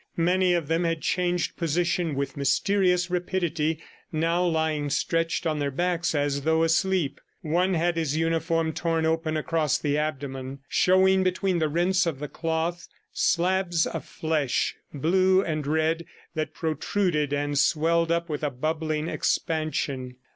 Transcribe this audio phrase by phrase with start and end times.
[0.17, 3.79] Many of them had changed position with mysterious rapidity,
[4.11, 7.21] now lying stretched on their backs as though asleep.
[7.41, 12.27] One had his uniform torn open across the abdomen, showing between the rents of the
[12.27, 19.07] cloth, slabs of flesh, blue and red that protruded and swelled up with a bubbling
[19.07, 20.15] expansion.